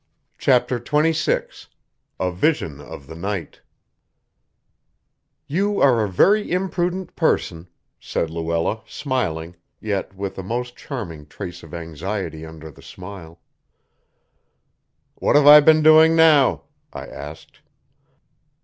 CHAPTER 0.39 0.79
XXVI 0.79 1.67
A 2.19 2.31
VISION 2.31 2.79
OF 2.81 3.05
THE 3.05 3.13
NIGHT 3.13 3.61
"You 5.45 5.79
are 5.79 6.03
a 6.03 6.09
very 6.09 6.49
imprudent 6.51 7.15
person," 7.15 7.69
said 7.99 8.31
Luella, 8.31 8.81
smiling, 8.87 9.57
yet 9.79 10.15
with 10.15 10.39
a 10.39 10.43
most 10.43 10.75
charming 10.75 11.27
trace 11.27 11.61
of 11.61 11.75
anxiety 11.75 12.43
under 12.47 12.71
the 12.71 12.81
smile. 12.81 13.41
"What 15.17 15.35
have 15.35 15.45
I 15.45 15.59
been 15.59 15.83
doing 15.83 16.15
now?" 16.15 16.63
I 16.91 17.05
asked. 17.05 17.59